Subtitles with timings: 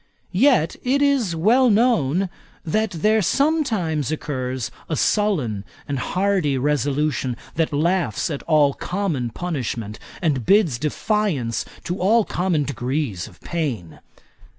[0.31, 2.27] Yet, it is well known,
[2.65, 9.99] that there sometimes occurs a sullen and hardy resolution, that laughs at all common punishment,
[10.19, 13.99] and bids defiance to all common degrees of pain.